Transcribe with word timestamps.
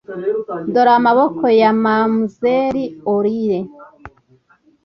dore 0.73 0.91
amaboko 0.99 1.43
ya 1.61 1.71
mamzelle 1.83 2.83
aurlie; 3.09 3.59